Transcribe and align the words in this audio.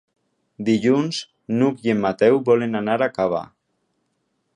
Dilluns 0.69 1.19
n'Hug 1.59 1.85
i 1.87 1.93
en 1.93 2.01
Mateu 2.05 2.41
volen 2.49 2.81
anar 2.81 2.97
a 2.99 3.09
Cava. 3.19 3.43